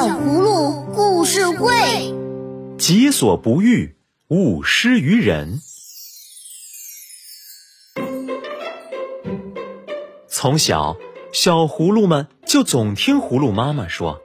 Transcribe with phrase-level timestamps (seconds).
[0.00, 1.68] 小葫芦故事会，
[2.78, 3.96] 己所不欲，
[4.28, 5.60] 勿施于人。
[10.26, 10.96] 从小，
[11.34, 14.22] 小葫芦们就总听葫芦妈妈说：“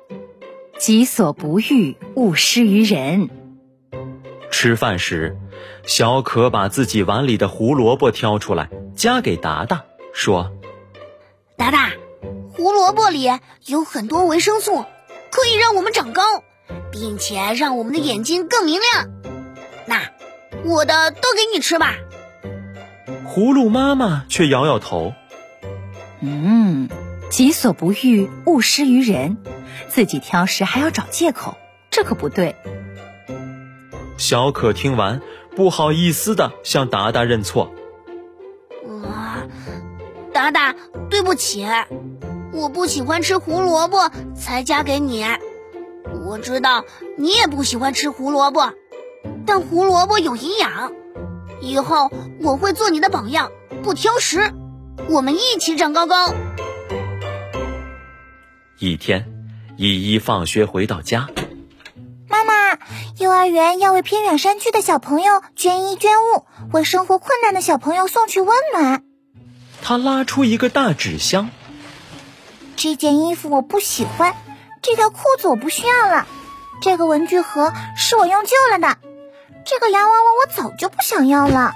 [0.79, 3.29] 己所不欲，勿施于人。”
[4.49, 5.37] 吃饭时，
[5.85, 9.83] 小可把自己碗里的胡萝卜挑出来，夹给达达，
[10.13, 10.53] 说
[11.57, 11.91] ：“达达，
[12.53, 13.29] 胡萝卜里
[13.65, 14.85] 有很多维生素。”
[15.35, 16.23] 可以让我们长高，
[16.94, 19.09] 并且让我们的眼睛更明亮。
[19.85, 20.02] 那
[20.63, 21.95] 我的都给你吃吧。
[23.27, 25.13] 葫芦妈妈却摇摇头。
[26.21, 26.88] 嗯，
[27.30, 29.35] 己所不欲，勿施于人。
[29.89, 31.58] 自己挑食还要找借口，
[31.91, 32.55] 这可不对。
[34.16, 35.22] 小可听完，
[35.53, 37.73] 不好意思的向达达认错。
[39.03, 39.44] 啊，
[40.31, 40.73] 达达，
[41.09, 41.67] 对不起。
[42.55, 45.26] 我不喜欢吃胡萝卜，才夹给你。
[46.26, 46.86] 我知道
[47.17, 48.72] 你也不喜欢吃胡萝卜，
[49.45, 50.94] 但胡萝卜有营养。
[51.59, 52.09] 以后
[52.42, 53.52] 我会做你的榜样，
[53.84, 54.53] 不挑食。
[55.09, 56.34] 我们一起长高高。
[58.80, 59.28] 一天，
[59.75, 61.28] 依依放学回到家，
[62.30, 62.80] 妈妈，
[63.19, 69.03] 幼儿园要为偏远山区的小朋友捐衣捐物，为生活困难的小朋友送去温暖。
[69.81, 71.50] 他拉出一个大纸箱。
[72.76, 74.34] 这件衣服我不喜欢，
[74.81, 76.28] 这条裤子我不需要了，
[76.81, 78.98] 这个文具盒是我用旧了的，
[79.64, 81.73] 这个洋娃娃我早就不想要了。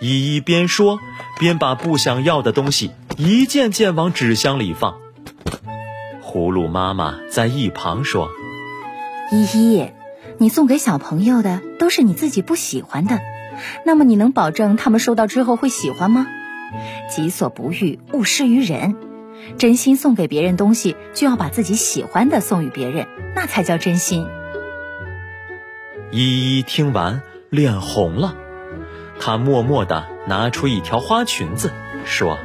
[0.00, 0.98] 依依边说
[1.38, 4.96] 边把不想要的东西一件件往纸箱里放。
[6.22, 8.28] 葫芦妈妈在一旁说
[9.32, 9.90] ：“依依，
[10.38, 13.20] 你送给小朋友的都是你自己不喜欢的，
[13.84, 16.26] 那么你能保证他们收到之后会喜欢吗？
[17.08, 18.96] 己所不欲，勿施于人。”
[19.58, 24.26] 真心送给别人东西，就要把自己喜欢的送与别人，那才叫真心。
[26.10, 28.36] 依依听完，脸红了，
[29.20, 31.72] 她默默的拿出一条花裙子，
[32.04, 32.38] 说：“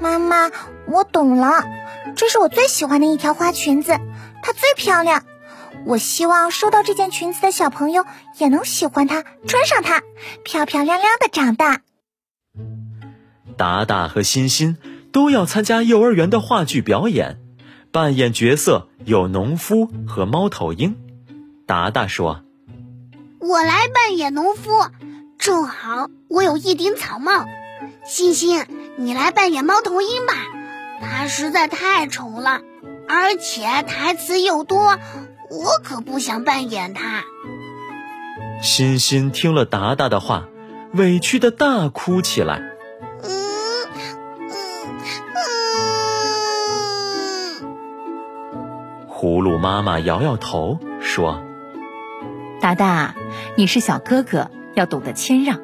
[0.00, 0.50] 妈妈，
[0.86, 1.64] 我懂了，
[2.16, 3.98] 这是我最喜欢的一条花裙子，
[4.42, 5.24] 它最漂亮。
[5.84, 8.04] 我希望收到这件裙子的小朋友
[8.38, 10.02] 也能喜欢它，穿上它，
[10.44, 11.80] 漂漂亮亮的长大。”
[13.56, 14.76] 达达和欣欣。
[15.12, 17.38] 都要参加幼儿园的话剧表演，
[17.92, 20.96] 扮演角色有农夫和猫头鹰。
[21.66, 22.42] 达达说
[23.38, 24.70] ：“我来扮演农夫，
[25.38, 27.44] 正好我有一顶草帽。
[28.04, 28.64] 欣欣，
[28.96, 30.32] 你来扮演猫头鹰吧，
[31.00, 32.60] 它实在太丑了，
[33.08, 34.98] 而且台词又多，
[35.50, 37.22] 我可不想扮演它。”
[38.62, 40.48] 欣欣听了达达的话，
[40.94, 42.71] 委屈的大哭起来。
[49.22, 51.44] 葫芦妈妈摇摇头说
[52.60, 53.14] ：“达达，
[53.54, 55.60] 你是小哥哥，要懂得谦让。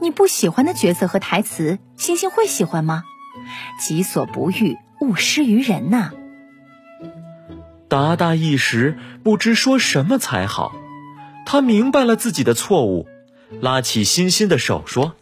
[0.00, 3.04] 你不喜欢的角色和台词，星星会喜欢吗？
[3.78, 6.12] 己所不欲，勿施于人呐。”
[7.86, 10.72] 达达一时不知说什么才好，
[11.44, 13.06] 他明白了自己的错误，
[13.60, 15.14] 拉起欣欣的手说：“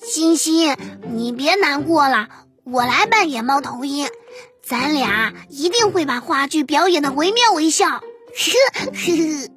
[0.00, 0.74] 欣欣，
[1.10, 2.30] 你别难过了，
[2.64, 4.06] 我来扮演猫头鹰。”
[4.62, 7.88] 咱俩一定会把话剧表演的惟妙惟肖。
[7.88, 8.00] 呵
[8.92, 9.50] 呵。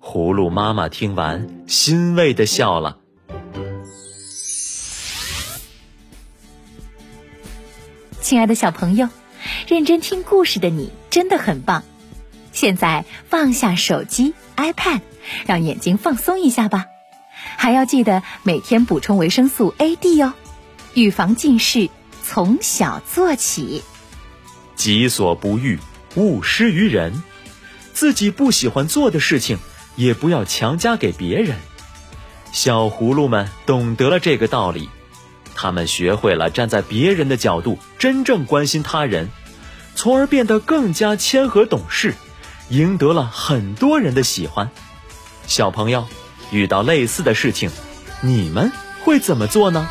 [0.00, 2.98] 葫芦妈妈听完，欣慰的笑了。
[8.20, 9.08] 亲爱的小朋友，
[9.68, 11.84] 认真听故事的你真的很棒。
[12.52, 15.00] 现在放下手机、iPad，
[15.46, 16.86] 让眼睛放松一下吧。
[17.56, 20.34] 还要记得每天补充维生素 A、D 哦，
[20.94, 21.88] 预防近视，
[22.24, 23.84] 从小做起。
[24.80, 25.78] 己所不欲，
[26.14, 27.22] 勿施于人。
[27.92, 29.58] 自己不喜欢做的事情，
[29.94, 31.58] 也不要强加给别人。
[32.50, 34.88] 小葫芦们懂得了这个道理，
[35.54, 39.28] 他们学会了站在别人的角度，真正关心他人，
[39.94, 42.14] 从而变得更加谦和懂事，
[42.70, 44.70] 赢得了很多人的喜欢。
[45.46, 46.06] 小朋友，
[46.50, 47.70] 遇到类似的事情，
[48.22, 48.72] 你们
[49.02, 49.86] 会怎么做呢？